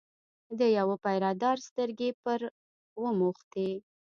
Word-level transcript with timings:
د 0.59 0.61
یوه 0.77 0.95
پیره 1.03 1.31
دار 1.41 1.57
سترګې 1.67 2.09
پر 2.23 2.39
وموښتې. 3.01 3.69